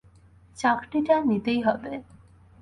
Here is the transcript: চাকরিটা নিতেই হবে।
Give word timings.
চাকরিটা 0.57 1.15
নিতেই 1.29 1.59
হবে। 1.61 1.91